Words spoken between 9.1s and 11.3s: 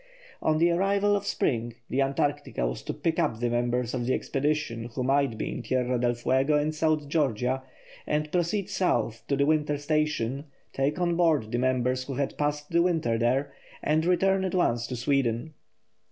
to the winter station, take on